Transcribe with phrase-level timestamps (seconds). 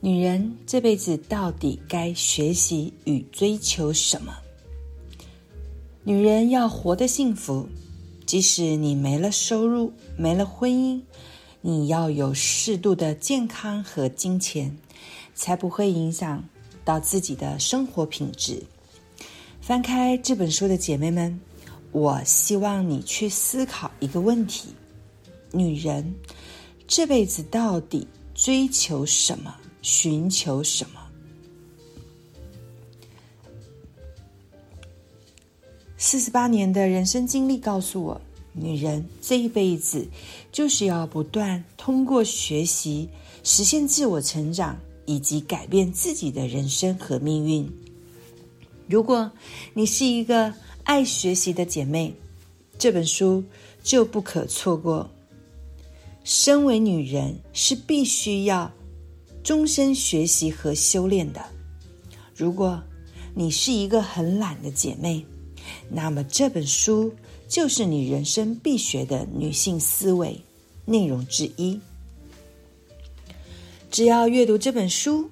[0.00, 4.32] 女人这辈子到底该学习与追求什么？
[6.04, 7.68] 女人要活得幸福，
[8.24, 11.00] 即使你没了收入、没了婚姻，
[11.60, 14.78] 你要有适度的健康和金钱，
[15.34, 16.44] 才不会影响
[16.84, 18.62] 到自己的生活品质。
[19.60, 21.40] 翻开这本书的姐妹们，
[21.90, 24.68] 我希望你去思考一个问题：
[25.50, 26.14] 女人
[26.86, 29.52] 这辈子到底追求什么？
[29.82, 31.00] 寻求什么？
[35.96, 38.20] 四十八年的人生经历告诉我，
[38.52, 40.06] 女人这一辈子
[40.52, 43.08] 就是要不断通过学习，
[43.42, 47.68] 实现自我成长，以及改变自己的人生和命运。
[48.86, 49.30] 如果
[49.74, 50.54] 你是一个
[50.84, 52.14] 爱学习的姐妹，
[52.78, 53.42] 这本书
[53.82, 55.10] 就不可错过。
[56.22, 58.70] 身为女人，是必须要。
[59.48, 61.42] 终身学习和修炼的。
[62.36, 62.82] 如果
[63.34, 65.24] 你是一个很懒的姐妹，
[65.88, 67.10] 那么这本书
[67.48, 70.38] 就是你人生必学的女性思维
[70.84, 71.80] 内容之一。
[73.90, 75.30] 只要阅读这本书，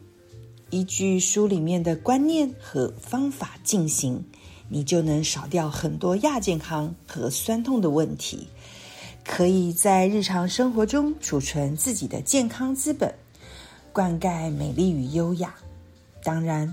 [0.70, 4.24] 依据书里面的观念和方法进行，
[4.70, 8.46] 你就能少掉很多亚健康和酸痛的问题，
[9.22, 13.14] 可以在日常生活中储存自己的健康资本。
[13.96, 15.54] 灌溉美丽与优雅，
[16.22, 16.70] 当然，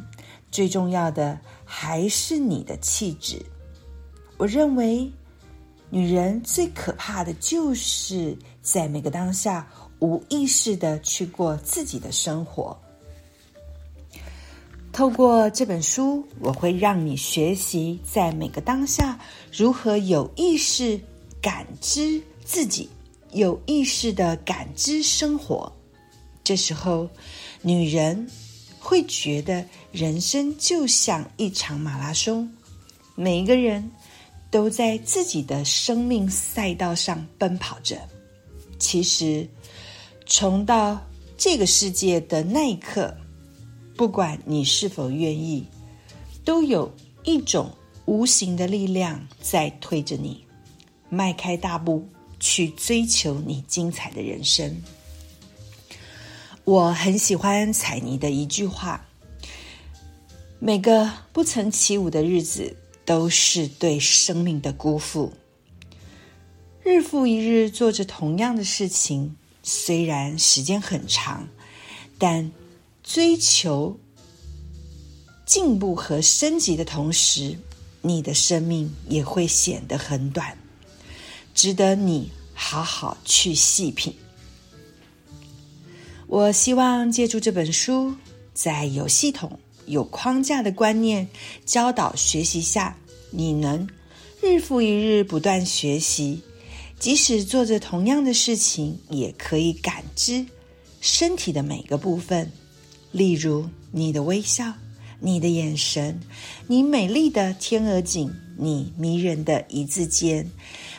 [0.52, 3.42] 最重要的还是你的气质。
[4.36, 5.10] 我认为，
[5.90, 9.66] 女人最可怕的就是在每个当下
[10.00, 12.78] 无意识的去过自己的生活。
[14.92, 19.18] 透过这本书，我会让你学习在每个当下
[19.50, 21.00] 如何有意识
[21.42, 22.90] 感知自己，
[23.32, 25.72] 有意识的感知生活。
[26.44, 27.10] 这时候，
[27.62, 28.28] 女人
[28.80, 32.52] 会觉得人生就像一场马拉松，
[33.16, 33.90] 每一个人
[34.52, 37.98] 都在自己的生命赛道上奔跑着。
[38.78, 39.48] 其实，
[40.26, 41.02] 从到
[41.38, 43.16] 这个世界的那一刻，
[43.96, 45.66] 不管你是否愿意，
[46.44, 46.94] 都有
[47.24, 47.72] 一种
[48.06, 50.44] 无形的力量在推着你
[51.10, 52.06] 迈开大步
[52.40, 54.76] 去追求你精彩的人生。
[56.66, 59.06] 我很喜欢彩妮的一句话
[60.60, 65.34] ：“每个不曾起舞的日子，都是对生命的辜负。
[66.82, 71.46] 日复一日做着同样的事情，虽然时间很长，
[72.18, 72.50] 但
[73.04, 74.00] 追求
[75.46, 77.60] 进步和升级的同时，
[78.02, 80.58] 你的生命也会显得很短，
[81.54, 84.16] 值得你好好去细品。”
[86.34, 88.12] 我希望借助这本书，
[88.56, 91.28] 在有系统、有框架的观念
[91.64, 92.98] 教导学习下，
[93.30, 93.88] 你能
[94.42, 96.42] 日复一日不断学习，
[96.98, 100.44] 即使做着同样的事情，也可以感知
[101.02, 102.52] 身体的每个部分，
[103.12, 104.74] 例如你的微笑、
[105.20, 106.20] 你的眼神、
[106.66, 110.50] 你美丽的天鹅颈、你迷人的一字肩，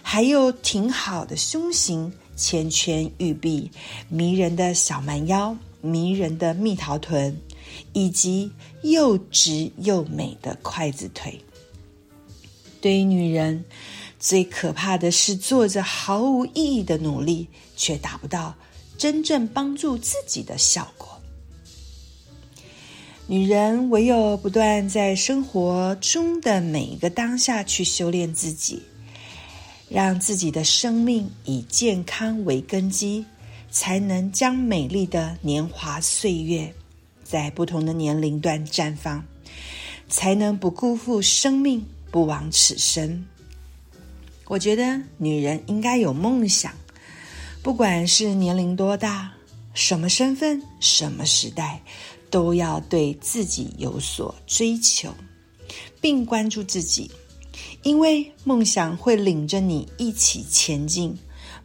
[0.01, 2.13] 还有挺好的胸型。
[2.37, 3.71] 缱绻玉臂、
[4.09, 7.37] 迷人的小蛮腰、迷人的蜜桃臀，
[7.93, 8.51] 以及
[8.83, 11.41] 又直又美的筷子腿。
[12.81, 13.65] 对于女人，
[14.19, 18.55] 最可怕的是做着毫无意义的努力，却达不到
[18.99, 21.09] 真正帮助自己的效果。
[23.27, 28.83] 女人唯有不断在生活中的每一个当下去修炼自己。
[29.89, 33.25] 让自己的生命以健康为根基，
[33.71, 36.73] 才能将美丽的年华岁月
[37.23, 39.25] 在不同的年龄段绽放，
[40.09, 43.25] 才能不辜负生命，不枉此生。
[44.47, 46.73] 我觉得女人应该有梦想，
[47.63, 49.33] 不管是年龄多大、
[49.75, 51.81] 什么身份、什么时代，
[52.31, 55.15] 都要对自己有所追求，
[56.01, 57.11] 并关注自己。
[57.83, 61.17] 因为梦想会领着你一起前进，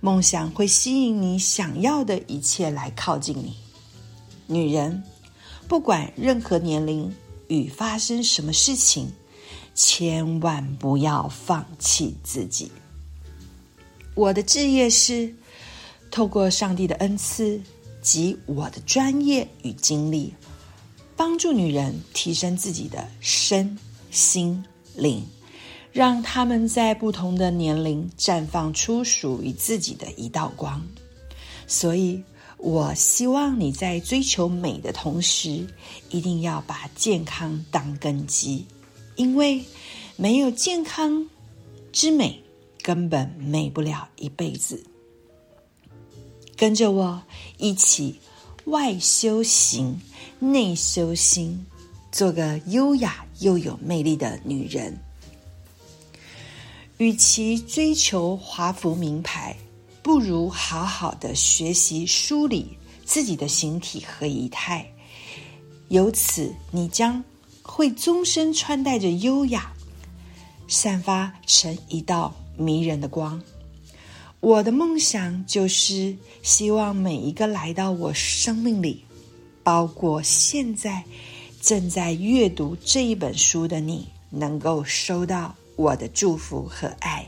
[0.01, 3.55] 梦想会吸引你想要的一切来靠近你。
[4.47, 5.03] 女人，
[5.67, 7.13] 不管任何年龄
[7.47, 9.11] 与发生什么事情，
[9.75, 12.71] 千万不要放弃自己。
[14.15, 15.33] 我的志业是
[16.11, 17.61] 透过上帝的恩赐
[18.01, 20.33] 及我的专业与经历，
[21.15, 23.77] 帮助女人提升自己的身
[24.09, 24.61] 心
[24.95, 25.23] 灵。
[25.91, 30.81] 让他们在不同的年龄绽放出属于自己的一道光，
[31.67, 32.21] 所以
[32.57, 35.65] 我希望你在追求美的同时，
[36.09, 38.65] 一定要把健康当根基，
[39.15, 39.63] 因为
[40.15, 41.27] 没有健康
[41.91, 42.39] 之美，
[42.83, 44.83] 根本美不了一辈子。
[46.55, 47.21] 跟着我
[47.57, 48.19] 一起
[48.65, 49.99] 外修行，
[50.37, 51.65] 内修心，
[52.11, 54.95] 做个优雅又有魅力的女人。
[56.99, 59.55] 与其追求华服名牌，
[60.03, 64.85] 不如好好的学习梳理自己的形体和仪态。
[65.87, 67.23] 由此，你将
[67.61, 69.71] 会终身穿戴着优雅，
[70.67, 73.41] 散发成一道迷人的光。
[74.41, 76.13] 我的梦想就是
[76.43, 79.05] 希望每一个来到我生命里，
[79.63, 81.01] 包括现在
[81.61, 87.25] 正在阅读这一本书的你，能够收到我的祝福和爱。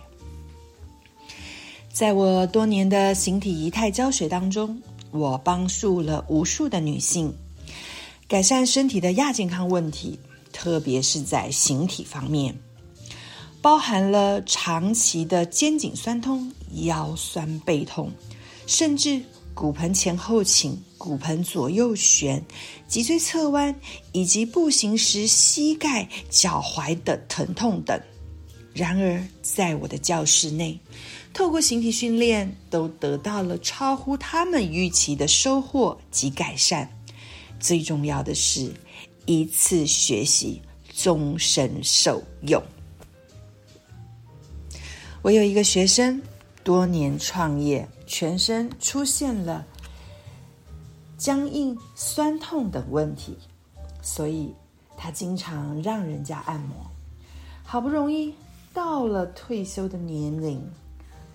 [1.89, 4.81] 在我多年的形体仪态教学当中，
[5.12, 7.33] 我帮助了无数的女性
[8.27, 10.19] 改善身体的亚健康问题，
[10.51, 12.53] 特别是在形体方面。
[13.62, 16.51] 包含了长期的肩颈酸痛、
[16.83, 18.12] 腰酸背痛，
[18.68, 19.21] 甚至
[19.53, 22.44] 骨盆前后倾、骨盆左右旋、
[22.86, 23.74] 脊椎侧弯，
[24.12, 27.98] 以及步行时膝盖、脚踝的疼痛等。
[28.73, 30.79] 然而，在我的教室内，
[31.33, 36.89] 透过形体训练，都得到了超乎他们预期的收获及改善。
[37.59, 38.73] 最重要的是，
[39.25, 40.62] 一次学习，
[40.95, 42.63] 终身受用。
[45.21, 46.21] 我有一个学生，
[46.63, 49.65] 多年创业，全身出现了
[51.17, 53.38] 僵硬、酸痛等问题，
[54.01, 54.51] 所以
[54.97, 56.89] 他经常让人家按摩。
[57.63, 58.33] 好不容易
[58.73, 60.62] 到了退休的年龄，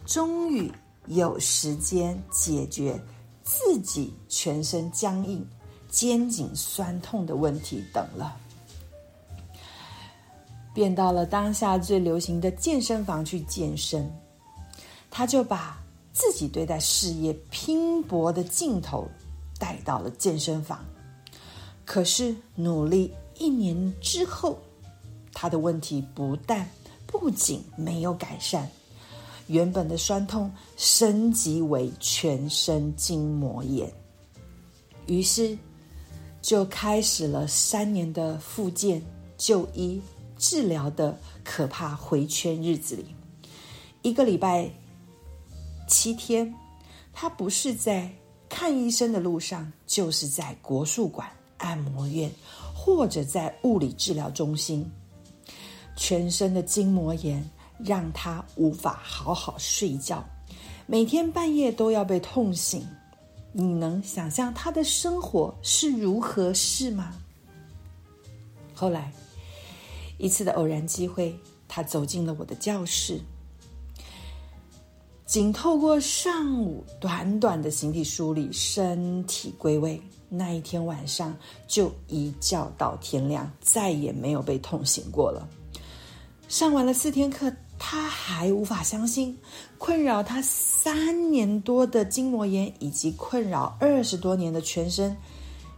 [0.07, 0.71] 终于
[1.07, 3.01] 有时间解决
[3.43, 5.47] 自己全身僵硬、
[5.89, 8.37] 肩颈酸痛的问题等了。
[10.73, 14.11] 便到了当下最流行的健身房去健身，
[15.11, 15.83] 他就把
[16.13, 19.09] 自己对待事业拼搏的劲头
[19.59, 20.85] 带到了健身房。
[21.85, 24.59] 可是努力一年之后，
[25.33, 26.69] 他的问题不但
[27.07, 28.69] 不仅没有改善，
[29.47, 33.93] 原本的酸痛升级为全身筋膜炎，
[35.07, 35.57] 于是
[36.43, 39.03] 就开始了三年的复健
[39.37, 40.01] 就医。
[40.39, 43.07] 治疗的可怕回圈日子里，
[44.03, 44.71] 一个礼拜
[45.89, 46.55] 七天，
[47.11, 48.13] 他不是在
[48.47, 51.27] 看医生的路上，就是在国术馆、
[51.57, 52.31] 按摩院，
[52.75, 54.87] 或者在物理治疗中心。
[55.97, 57.43] 全身的筋膜炎
[57.79, 60.25] 让他无法好好睡觉，
[60.87, 62.87] 每天半夜都要被痛醒。
[63.53, 67.13] 你能想象他的生活是如何是吗？
[68.75, 69.13] 后来。
[70.19, 71.39] 一次的偶然机会，
[71.69, 73.21] 他走进了我的教室。
[75.27, 80.01] 仅透过上午短短的形体梳理，身体归位，
[80.31, 85.47] 那一天晚上就一觉到天亮，再也没有被痛醒过了。
[86.49, 89.37] 上完了四天课，他还无法相信，
[89.79, 95.17] 困扰他三年多的筋膜炎，以及困扰二十多年的全身。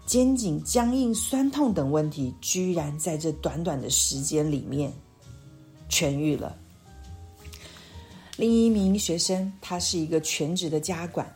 [0.07, 4.91] 肩颈僵硬、酸痛等问题，居然在这短短的时间里面
[5.91, 6.57] 痊愈了。
[8.37, 11.31] 另一名学生，他是一个全职的家管，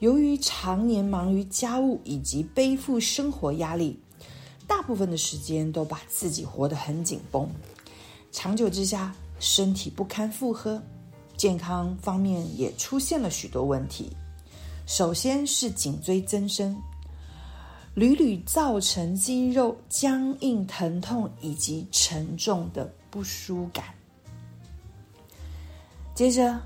[0.00, 3.98] 由于常年忙于家务以及背负生活压力，
[4.66, 7.48] 大部分的时间都把自己活得很紧绷，
[8.32, 10.82] 长久之下，身体不堪负荷，
[11.36, 14.10] 健康方面也出现了许多问题。
[14.86, 16.76] 首先是颈椎增生。
[17.94, 23.84] 屡屡造成肌肉僵硬、疼痛以及沉重的不舒感。
[26.14, 26.58] 接着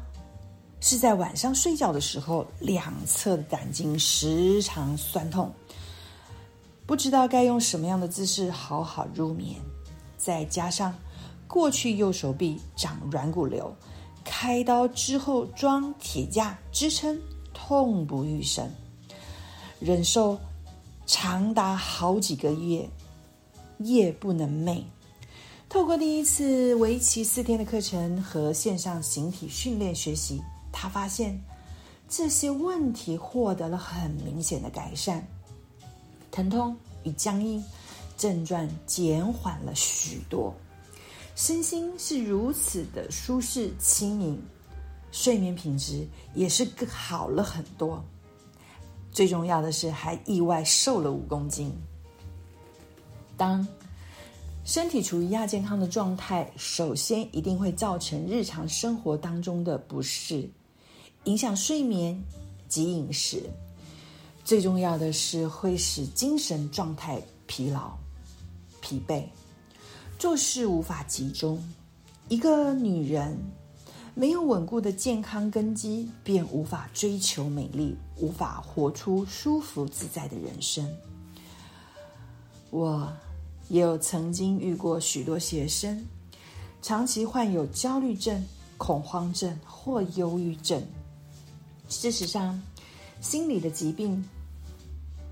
[0.81, 5.53] 是在晚上睡觉的时候，两侧的胆经时常酸痛，
[6.87, 9.61] 不知道该用什么样的姿势好好入眠。
[10.17, 10.95] 再加上
[11.49, 13.75] 过去右手臂长软骨瘤，
[14.25, 17.21] 开刀之后装铁架支撑，
[17.55, 18.71] 痛不欲生，
[19.81, 20.39] 忍受。
[21.09, 22.91] 长达好几个月，
[23.79, 24.83] 夜不能寐。
[25.69, 31.41] 透过第一次为期四天的课程和线上形体训练学习，他发现
[32.09, 35.25] 这些问题获得了很明显的改善，
[36.33, 37.63] 疼痛与僵硬
[38.17, 40.53] 症状减缓了许多，
[41.37, 44.43] 身心是如此的舒适轻盈，
[45.13, 48.03] 睡眠品质也是更好了很多。
[49.13, 51.71] 最重要的是还意外瘦了五公斤。
[53.37, 53.69] 当
[54.65, 60.49] 身体处于亚健康的状态，首先一定会造成日常生活当中的不适，
[61.25, 62.19] 影响睡眠
[62.67, 63.43] 及饮食。
[64.43, 67.95] 最重要的是会使精神状态疲劳、
[68.81, 69.23] 疲惫，
[70.19, 71.63] 做事无法集中。
[72.29, 73.39] 一个女人
[74.15, 80.91] 没有稳固的健康根基，便无法追求美丽，无法活出舒服自在的人生。
[82.71, 83.13] 我
[83.69, 86.05] 也有曾经遇过许多学生，
[86.81, 88.45] 长期患有焦虑症、
[88.77, 90.83] 恐慌症或忧郁症。
[91.89, 92.61] 事实上，
[93.21, 94.27] 心理的疾病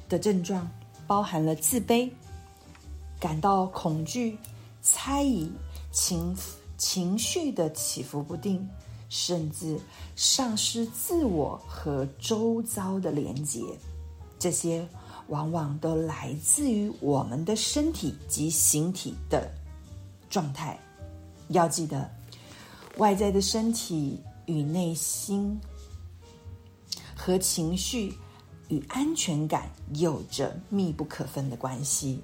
[0.08, 0.70] 的症状
[1.06, 2.08] 包含了自卑、
[3.18, 4.38] 感到恐惧、
[4.84, 5.50] 猜疑、
[5.90, 6.36] 情。
[6.76, 8.68] 情绪的起伏不定，
[9.08, 9.78] 甚至
[10.16, 13.60] 丧失自我和周遭的连接，
[14.40, 14.86] 这些
[15.28, 19.48] 往往都来自于我们的身体及形体的
[20.28, 20.76] 状态。
[21.50, 22.10] 要记得，
[22.96, 25.58] 外在的身体与内心
[27.14, 28.12] 和情绪
[28.68, 32.20] 与安全感有着密不可分的关系。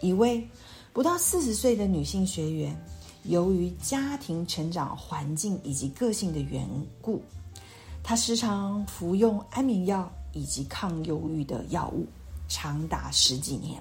[0.00, 0.48] 一位
[0.92, 2.76] 不到四十岁的女性学员。
[3.24, 6.68] 由于家庭成长环境以及个性的缘
[7.00, 7.22] 故，
[8.02, 12.04] 她时常服用安眠药以及抗忧郁的药物，
[12.48, 13.80] 长达十几年。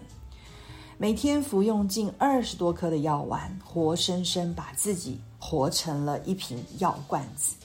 [1.00, 7.56] 每天服用近二十多颗的药丸，活生生把自己活成了一瓶药罐子。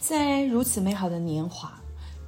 [0.00, 1.78] 在如此美好的年华，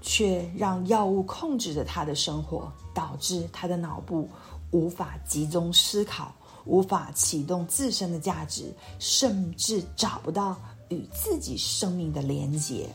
[0.02, 4.28] 却让药物控制着他的生活，导致他的脑部
[4.70, 6.34] 无法集中思考。
[6.66, 10.54] 无法启动自身的价值，甚至找不到
[10.90, 12.86] 与自己生命的连结。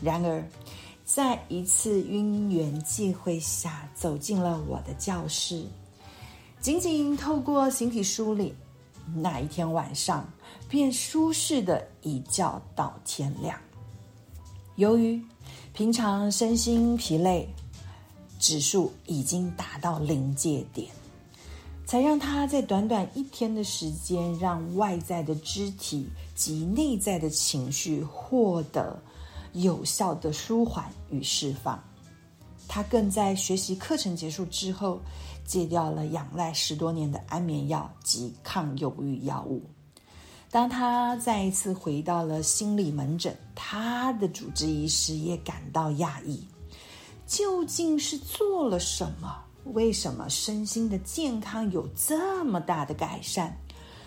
[0.00, 0.42] 然而，
[1.04, 5.66] 在一次因缘际会下，走进了我的教室，
[6.60, 8.54] 仅仅透过形体梳理，
[9.12, 10.24] 那一天晚上
[10.68, 13.58] 便舒适的一觉到天亮。
[14.76, 15.20] 由于
[15.72, 17.52] 平常身心疲累，
[18.44, 20.86] 指数已经达到临界点。
[21.86, 29.02] 才让他在短短一天的时间，让外在的肢体及内在的情绪获得
[29.54, 31.82] 有效的舒缓与释放。
[32.68, 35.00] 他更在学习课程结束之后，
[35.46, 39.62] 戒掉了仰赖十多年的安眠药及抗忧郁药物。
[40.50, 46.46] 当他再一次回到了心理门诊，他的主治医师也感到讶异：
[47.34, 49.42] 究竟是做了什么？
[49.72, 53.52] 为什么身心的健康有这么大的改善？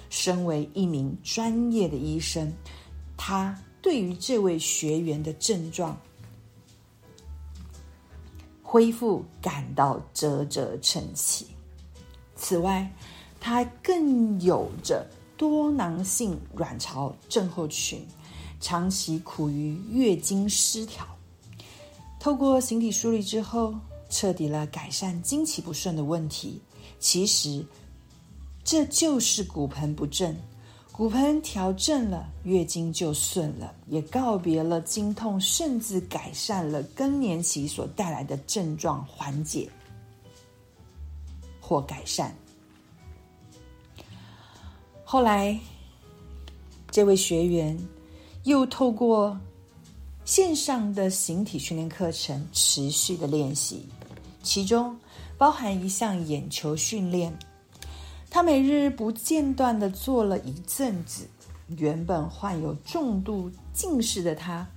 [0.10, 2.54] 身为一名专业的医生，
[3.18, 5.98] 他对于这位学员的症状
[8.64, 11.48] 恢复感到啧啧称奇。
[12.38, 12.90] 此外，
[13.42, 15.06] 他更有着
[15.36, 18.08] 多囊性卵巢症候群，
[18.62, 21.06] 长期苦于月经失调。
[22.20, 23.74] 透过形体梳理之后。
[24.10, 26.62] 彻底了改善经期不顺的问题，
[26.98, 27.62] 其实
[28.64, 30.34] 这就是骨盆不正，
[30.94, 39.70] 骨盆调正了，月经就顺了，也告别了经痛，甚至改善了更年期所带来的症状缓解
[41.60, 42.34] 或改善。
[45.04, 45.60] 后来，
[46.90, 47.78] 这位学员
[48.46, 49.38] 又透过
[50.28, 53.88] 线上的形体训练课程持续的练习。
[54.44, 54.94] 其中
[55.38, 57.34] 包含一项眼球训练，
[58.30, 61.30] 他每日不间断的做了一阵子，
[61.78, 64.68] 原本患有重度近视的他，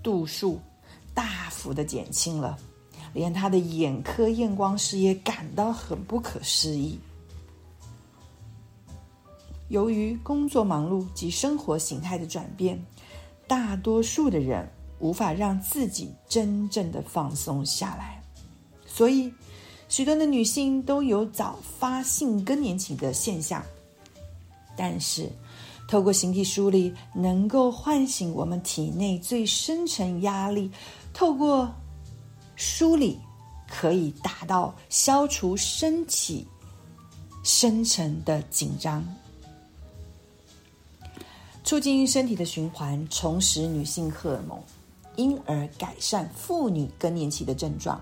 [0.00, 0.60] 度数
[1.12, 2.56] 大幅的减轻了，
[3.12, 6.96] 连他的眼科验光师也感到很不可思议。
[9.70, 12.80] 由于工作忙碌及生活形态的转变，
[13.48, 14.68] 大多数的人
[15.00, 18.22] 无法让自己真正的放松下来。
[18.86, 19.32] 所以，
[19.88, 23.60] 许多的女性都有早发性更年期的现象。
[24.76, 25.28] 但是，
[25.88, 30.70] 透过形体梳理，能够唤醒我们体内最深层压力。
[31.12, 31.68] 透过
[32.54, 33.18] 梳理，
[33.68, 36.46] 可以达到消除身体
[37.42, 39.04] 深层的紧张，
[41.64, 44.62] 促进身体的循环，重拾女性荷尔蒙，
[45.16, 48.00] 因而改善妇女更年期的症状。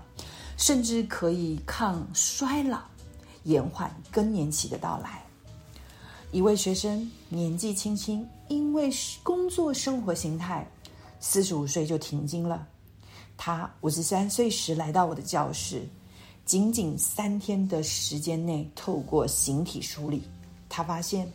[0.57, 2.81] 甚至可以抗衰老，
[3.43, 5.23] 延缓更年期的到来。
[6.33, 8.89] 一位学生年纪轻轻，因为
[9.23, 10.67] 工作生活形态，
[11.21, 12.67] 四十五岁就停经了。
[13.37, 15.87] 他五十三岁时来到我的教室，
[16.43, 20.21] 仅仅三天的时间内，透过形体梳理，
[20.67, 21.25] 他发现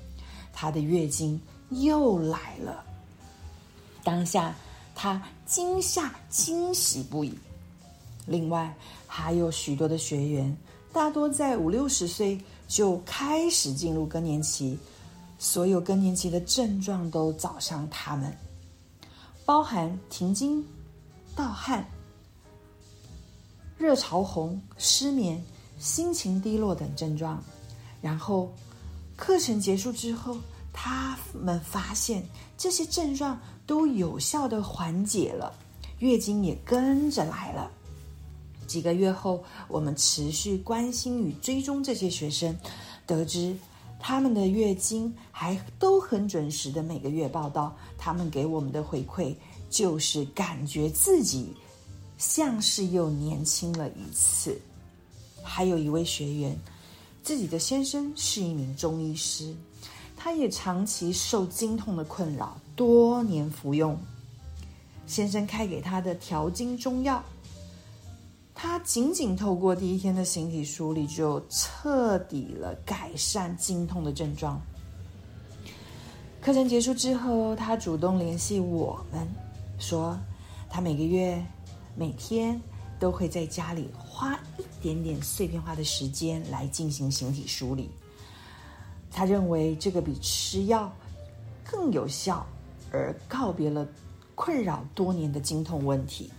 [0.52, 1.40] 他的月经
[1.71, 2.85] 又来了。
[4.02, 4.54] 当下
[4.95, 7.35] 他惊吓、惊喜不已。
[8.27, 8.75] 另外
[9.07, 10.57] 还有许多的学员，
[10.93, 14.79] 大多在五六十岁就开始进入更年期，
[15.39, 18.35] 所有更年期的症状都找上他们，
[19.45, 20.65] 包含停经、
[21.37, 21.87] 盗汗。
[23.77, 25.45] 热潮红、失眠、
[25.79, 27.43] 心情低落等症状，
[28.01, 28.51] 然后
[29.17, 30.39] 课程结束之后，
[30.73, 32.25] 他们发现
[32.57, 35.52] 这些症状都有效的缓解了，
[35.99, 37.71] 月经也跟着来了。
[38.66, 42.56] 几个月后，我们持续关心与追踪这些学生，
[43.06, 43.56] 得知
[44.00, 47.76] 他们的月经还都很准时的每个月报道。
[47.99, 49.35] 他们给我们的回馈
[49.71, 51.54] 就是感觉自己。
[52.16, 54.59] 像是又年轻了一次。
[55.42, 56.56] 还有一位学员，
[57.23, 59.54] 自己的先生是一名中医师，
[60.16, 63.99] 他也长期受经痛的困扰，多年服用
[65.07, 67.23] 先生开给他的调经中药，
[68.54, 74.61] 他仅仅透过第一天的形体梳理，就彻底了改善经痛的症状。
[76.40, 79.26] 课程结束之后，他主动联系我们，
[79.78, 80.19] 说
[80.69, 81.45] 他每个月。
[81.97, 82.61] 每天
[82.99, 87.88] 都会在家里花一点点碎片化的时间来进行形体梳理。
[89.12, 90.93] 他认为这个比吃药
[91.62, 92.45] 更有效，
[92.95, 93.87] 而告别了
[94.37, 96.31] 困扰多年的经痛问题。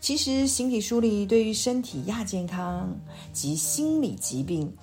[0.00, 2.98] 其实，形体梳理对于身体亚健康
[3.32, 4.74] 及心理疾病，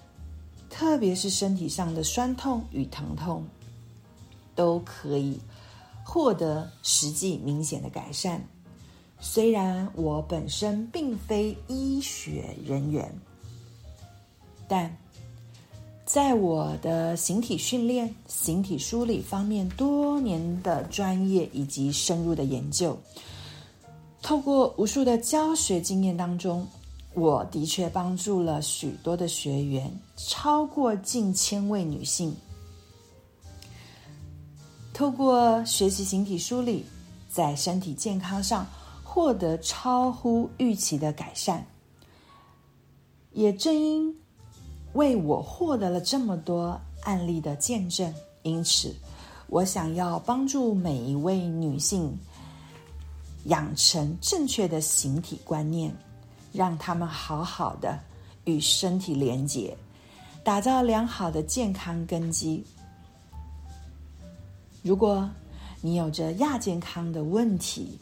[0.70, 3.44] 特别是身体上的酸痛与疼痛，
[4.56, 5.39] 都可以
[6.06, 8.42] 获得实际明显的改善。
[9.20, 13.12] 虽然我本身并非医学人员，
[14.68, 14.96] 但
[16.08, 22.98] 在我的形体训练、形体梳理方面多年的专业以及深入的研究，
[24.22, 26.65] 透过无数的教学经验当中，
[27.13, 32.34] 我的确帮助了许多的学员，超过近千位女性，
[34.93, 36.86] 透过学习形体梳理，
[37.30, 38.65] 在身体健康上。
[39.04, 41.65] 获得超乎预期的改善，
[43.32, 44.15] 也正因
[44.97, 48.93] 为我获得了这么多案例的见证，因此
[49.45, 52.17] 我想要帮助每一位女性
[53.45, 55.95] 养成正确的形体观念，
[56.51, 57.99] 让她们好好的
[58.45, 59.77] 与身体连接，
[60.43, 62.65] 打造良好的健康根基。
[64.81, 65.29] 如果
[65.79, 67.99] 你有着亚健康的问题，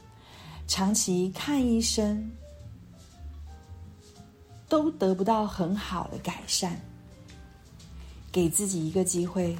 [0.65, 2.31] 长期看医生
[4.67, 6.79] 都得不到很好的改善，
[8.31, 9.55] 给自己一个机会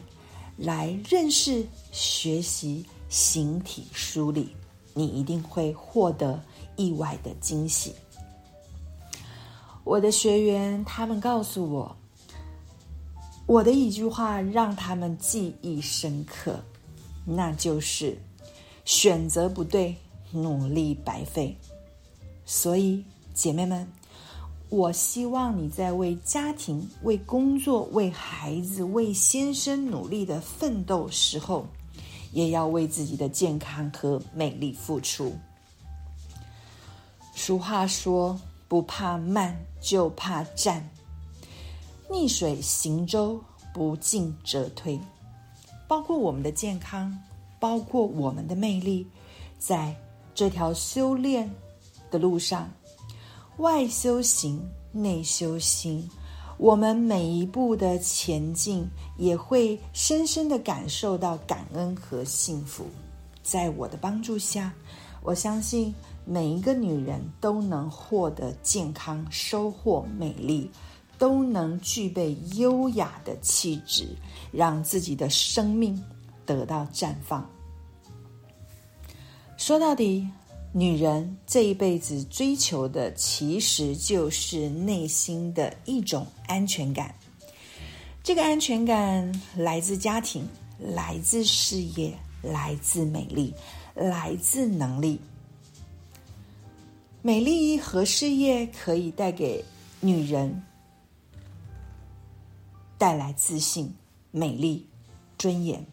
[0.57, 4.55] 来认识、学习形体梳理，
[4.93, 6.41] 你一定会获得
[6.75, 7.93] 意外的惊喜。
[9.83, 11.95] 我的学员他们告诉我，
[13.45, 16.59] 我的一句话让他们记忆深刻，
[17.25, 18.17] 那就是
[18.83, 19.95] 选择不对。
[20.31, 21.55] 努力白费，
[22.45, 23.87] 所以姐妹们，
[24.69, 31.65] 我希望你在为家庭、为工作、为孩子、为先生努力的奋斗时候，
[32.31, 35.33] 也要为自己的健康和美丽付出。
[37.33, 40.89] 俗话说：“不怕慢，就怕站。
[42.09, 43.39] 逆水行舟，
[43.73, 44.99] 不进则退。”
[45.87, 47.17] 包括我们的健康，
[47.59, 49.07] 包括我们的魅力，
[49.57, 49.95] 在。
[50.37, 51.49] 这条修炼
[52.11, 52.69] 的路上，
[53.57, 56.09] 外修行，内修心，
[56.57, 58.85] 我们每一步的前进，
[59.17, 62.85] 也会深深的感受到感恩和幸福。
[63.41, 64.73] 在我的帮助下，
[65.21, 70.69] 我相信每一个女人都能获得健康，收获美丽，
[71.17, 74.09] 都能具备优雅的气质，
[74.51, 76.03] 让自己的生命
[76.45, 77.49] 得到绽放。
[79.55, 80.27] 说到底，
[80.77, 87.15] 女人这一辈子追求的其实就是内心的一种安全感。
[88.21, 90.45] 这个安全感来自家庭，
[90.77, 93.53] 来自事业，来自美丽，
[93.93, 95.17] 来自能力。
[97.21, 99.63] 美丽和事业可以带给
[100.01, 100.61] 女人
[102.97, 103.89] 带来自信、
[104.31, 104.85] 美丽、
[105.37, 105.85] 尊严，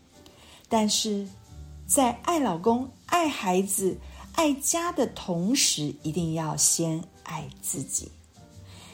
[0.69, 1.25] 但是。
[1.85, 3.95] 在爱老公、爱孩子、
[4.35, 8.11] 爱家的同时，一定要先爱自己，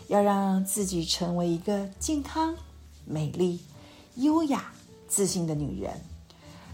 [0.09, 2.55] 要让自己成为一个健康、
[3.05, 3.61] 美丽、
[4.17, 4.73] 优雅、
[5.07, 5.93] 自信的女人，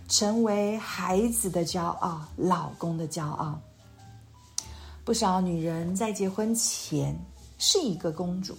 [0.08, 3.60] 成为孩子的骄傲、老公的骄傲。
[5.04, 7.16] 不少女人在结婚前
[7.58, 8.56] 是一个公主，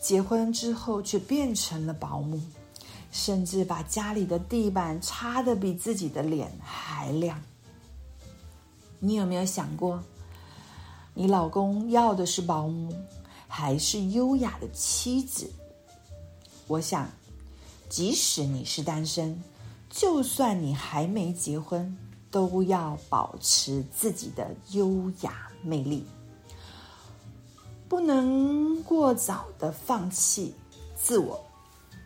[0.00, 2.40] 结婚之后却变成了保姆，
[3.10, 7.42] 甚至把家里的地板擦得比自己的脸还亮。
[9.04, 10.00] 你有没有想过，
[11.12, 12.94] 你老公要的是保姆，
[13.48, 15.50] 还是优雅的妻子？
[16.68, 17.10] 我想，
[17.88, 19.36] 即使你是单身，
[19.90, 21.98] 就算你还没结婚。
[22.30, 26.02] 都要保持自己的优雅魅力，
[27.90, 30.54] 不能过早的放弃
[30.96, 31.38] 自我。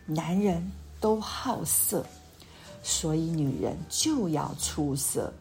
[0.05, 0.69] 男人
[1.01, 2.05] 都好色，
[2.83, 5.33] 所以女人就要出色，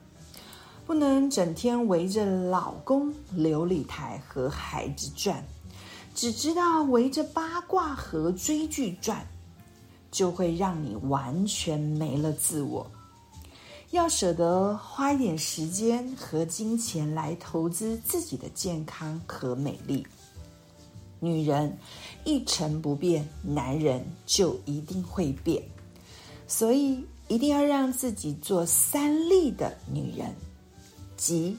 [0.86, 5.44] 不能整天围着老公、琉璃台和孩子转，
[6.14, 9.26] 只知道围着八卦和追剧转，
[10.12, 12.86] 就会让你完全没了自我。
[13.92, 20.06] 要舍得花一点时间和金钱来投资自己的健康和美丽。
[21.20, 21.76] 女人
[22.26, 25.64] 一成不变，男人就一定会变。
[26.48, 30.36] 所以一定要让自己做三立的女人，
[31.18, 31.58] 即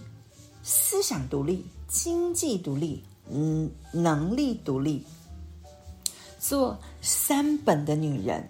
[0.62, 5.04] 思想独立、经济独立、嗯，能力独立，
[6.38, 8.48] 做三本的女人。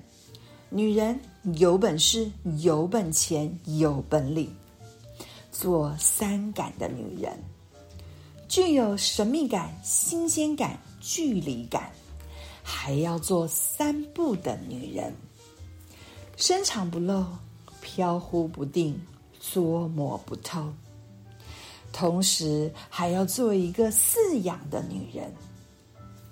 [0.68, 1.18] 女人
[1.54, 4.52] 有本事、有本钱、有本领，
[5.52, 7.38] 做三感的女人，
[8.48, 11.92] 具有神秘感、新鲜感、距离感，
[12.64, 15.14] 还要做三不的女人，
[16.36, 17.24] 深藏不露、
[17.80, 19.00] 飘忽不定、
[19.40, 20.72] 捉摸不透，
[21.92, 25.32] 同时还要做一个饲养的女人，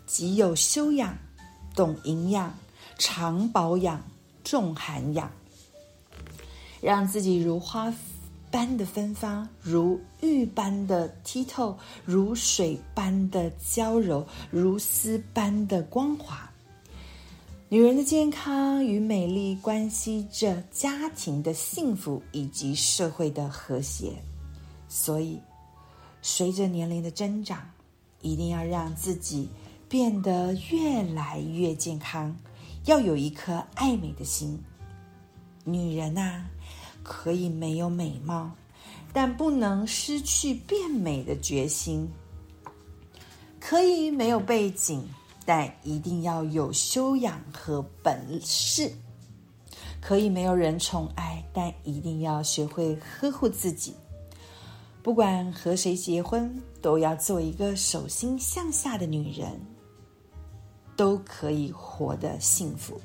[0.06, 1.16] 极有修养、
[1.74, 2.52] 懂营养、
[2.98, 4.02] 常保养。
[4.46, 5.30] 重涵养，
[6.82, 7.90] 让自己如花
[8.50, 16.46] 般的芬芳，如玉般的剔透，如水般的娇柔，如丝般的光滑。
[17.70, 24.12] 女人的健康与美丽，关系着家庭的幸福以及社会的和谐。
[24.96, 25.40] 所以，
[26.22, 27.68] 随着年龄的增长，
[28.20, 29.48] 一定要让自己
[29.88, 32.32] 变得越来越健康。
[32.84, 34.56] 要有一颗爱美的心。
[35.64, 36.44] 女人呐，
[37.02, 38.52] 可以没有美貌，
[39.12, 42.06] 但不能失去变美的决心；
[43.58, 45.04] 可以没有背景，
[45.44, 48.92] 但一定要有修养和本事；
[50.00, 53.92] 可以没有人宠爱，但一定要学会呵护自己。
[55.04, 59.48] 不管和谁结婚，都要做一个手心向下的女人。
[60.96, 63.00] 都可以活得幸福，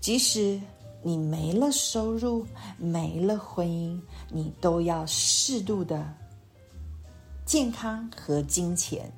[0.00, 0.58] 即使
[1.02, 2.46] 你没了收入、
[2.78, 6.10] 没了婚姻，你都要适度的
[7.44, 9.12] 健康和金钱，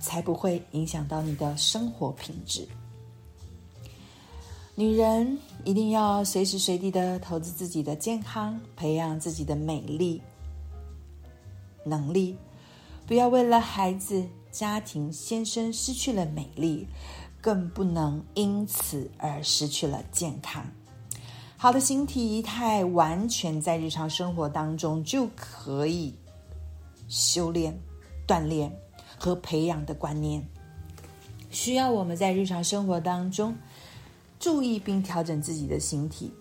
[0.00, 2.66] 才不会影响到你的生活品质。
[4.74, 10.22] 女人一定要随时随地的投资自己的健康，培养自己的美丽
[11.84, 12.36] 能力，
[13.04, 14.24] 不要为了孩子。
[14.52, 16.86] 家庭先生失去了美丽，
[17.42, 20.64] 更不能因此而失去了健康。
[21.58, 26.14] 好的形体仪态，完全在日常生活当中就可以
[27.06, 27.78] 修炼、
[28.26, 28.74] 锻炼
[29.18, 30.42] 和培养的观念，
[31.50, 33.54] 需要我们在日常生活当中
[34.38, 36.32] 注意并调整自己的形体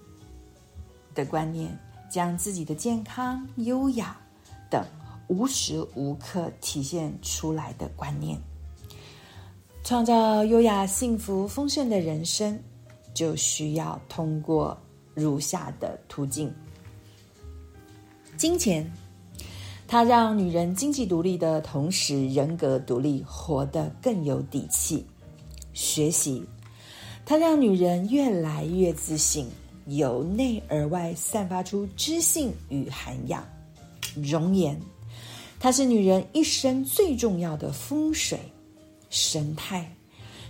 [1.14, 1.78] 的观念，
[2.10, 4.16] 将自己的健康、优雅
[4.70, 4.86] 等。
[5.28, 8.40] 无时无刻体现出来的观念，
[9.84, 12.60] 创造优雅、幸福、丰盛的人生，
[13.12, 14.78] 就需要通过
[15.16, 16.54] 如下的途径：
[18.38, 18.88] 金钱，
[19.88, 25.04] 它让女人经济独立的同时，人格独立，活得更有底气；
[25.74, 26.48] 学习，
[27.26, 29.50] 它让女人越来越自信，
[29.88, 33.42] 由内而外散发出知性与涵养；
[34.16, 34.80] 容颜。
[35.60, 38.40] 它是女人一生最重要的风水
[39.10, 39.92] 神态，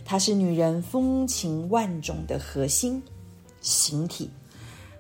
[0.03, 3.01] 它是女人风情万种的核心
[3.61, 4.29] 形体，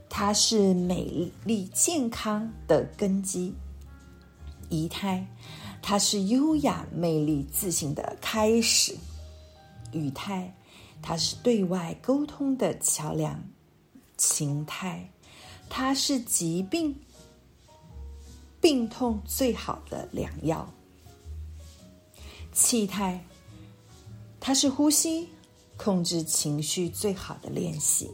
[0.09, 3.53] 它是美丽健康的根基。
[4.69, 5.27] 仪态，
[5.81, 8.95] 它是优雅魅力自信的开始。
[9.91, 10.51] 语态，
[11.07, 13.39] 它是对外沟通的桥梁
[14.17, 15.07] 情态，
[15.69, 16.99] 它是疾病。
[18.59, 20.67] 病痛最好的良药。
[22.51, 23.23] 气态，
[24.39, 25.29] 它是呼吸、
[25.77, 28.09] 控制情绪最好的练习。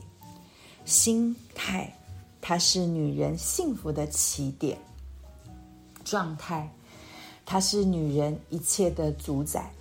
[0.84, 1.98] 心态，
[2.42, 4.78] 它是女人幸福的起点。
[6.04, 6.70] 状态，
[7.46, 9.72] 它是女人一切的主宰。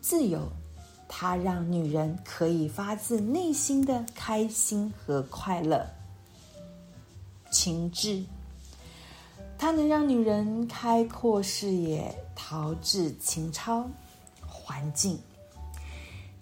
[0.00, 0.50] 自由，
[1.08, 5.86] 它让女人可以发自内心的开心和快乐。
[7.50, 8.24] 情志，
[9.58, 13.86] 它能让女人开阔视野，陶冶情操。
[14.66, 15.18] 环境，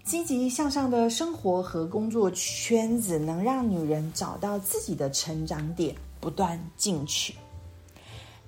[0.05, 7.35] 积极向上的生活和工作圈子能让女人找到自己的成长点，不断进取。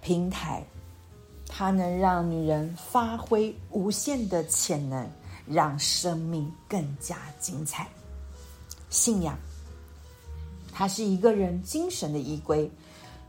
[0.01, 0.63] 平台，
[1.49, 5.11] 它能让女人发挥无限的潜能，
[5.47, 7.89] 让生命更加精彩。
[8.91, 9.39] 信仰，
[10.73, 12.71] 它是一个人精神的依归，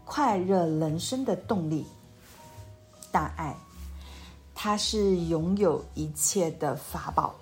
[0.05, 1.85] 快乐人生的动力。
[3.11, 3.55] 大爱，
[4.53, 7.33] 它是拥有一切的法宝。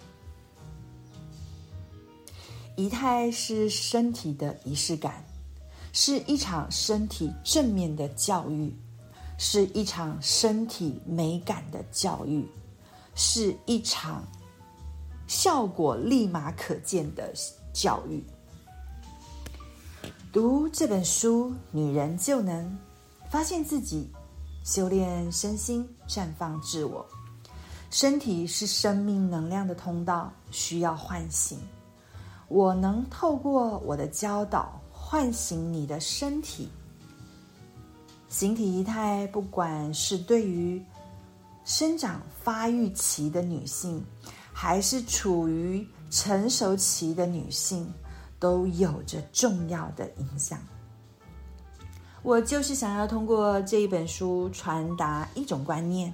[2.76, 5.24] 仪态是身体的仪式感，
[5.92, 8.74] 是一场身体正面的教育。
[9.40, 12.48] 是一场身体美感的教育，
[13.16, 14.26] 是一场
[15.28, 17.34] 效果立马可见的
[17.74, 18.24] 教育。
[20.32, 22.78] 读这本书，女人就能
[23.30, 24.10] 发现自己，
[24.64, 27.06] 修炼身心，绽放自我。
[27.92, 31.60] 身体是生命能量的通道，需要唤醒。
[32.48, 36.70] 我能透过我的教导，唤醒你的身体。
[38.30, 40.84] 形体仪态，不管是对于
[41.64, 44.04] 生长发育期的女性，
[44.54, 47.92] 还是处于成熟期的女性，
[48.40, 50.60] 都有着重要的影响。
[52.22, 56.14] 我就是想要通过这一本书传达一种观念。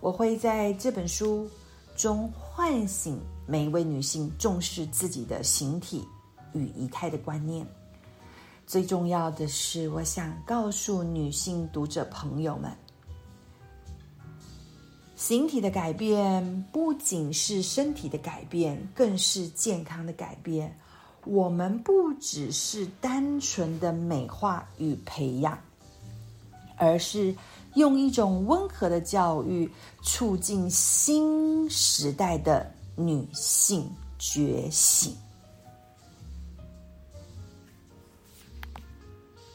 [0.00, 1.48] 我会在这本书
[1.94, 6.08] 中唤醒每一位女性重视自己的形体
[6.54, 7.64] 与仪态的观念。
[8.66, 12.72] 最重要的是，我想告诉女性读者朋友们，
[15.20, 20.74] 形体的改变不仅是身体的改变，更是健康的改变。
[21.26, 25.58] 我们不只是单纯的美化与培养，
[26.78, 27.36] 而是
[27.74, 29.70] 用一种温和的教育，
[30.02, 33.86] 促进新时代的女性
[34.18, 35.14] 觉醒。